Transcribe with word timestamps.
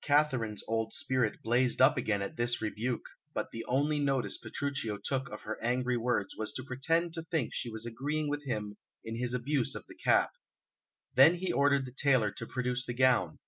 Katharine's 0.00 0.64
old 0.66 0.94
spirit 0.94 1.42
blazed 1.42 1.82
up 1.82 1.98
again 1.98 2.22
at 2.22 2.38
this 2.38 2.62
rebuke, 2.62 3.04
but 3.34 3.50
the 3.50 3.66
only 3.66 3.98
notice 4.00 4.38
Petruchio 4.38 4.96
took 4.96 5.28
of 5.28 5.42
her 5.42 5.62
angry 5.62 5.98
words 5.98 6.34
was 6.38 6.54
to 6.54 6.64
pretend 6.64 7.12
to 7.12 7.22
think 7.22 7.52
she 7.52 7.68
was 7.68 7.84
agreeing 7.84 8.30
with 8.30 8.44
him 8.46 8.78
in 9.04 9.18
his 9.18 9.34
abuse 9.34 9.74
of 9.74 9.86
the 9.86 9.94
cap. 9.94 10.30
Then 11.16 11.34
he 11.34 11.52
ordered 11.52 11.84
the 11.84 11.92
tailor 11.92 12.30
to 12.30 12.46
produce 12.46 12.86
the 12.86 12.94
gown. 12.94 13.40